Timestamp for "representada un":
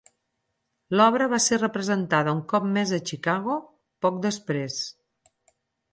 1.59-2.41